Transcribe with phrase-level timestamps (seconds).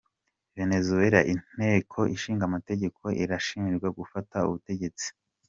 [0.57, 5.07] Venezuela: Inteko nshingamategeko irashinjwa gufata ubutegetsi.